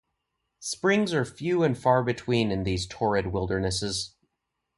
Springs 0.61 1.13
are 1.13 1.23
few 1.23 1.61
and 1.61 1.77
far 1.77 2.03
between 2.03 2.49
in 2.49 2.63
these 2.63 2.87
torrid 2.87 3.27
wildernesses. 3.27 4.15